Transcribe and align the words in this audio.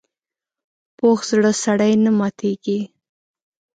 پوخ 0.97 1.19
زړه 1.31 1.51
سړي 1.63 1.93
نه 2.03 2.11
ماتېږي 2.19 2.79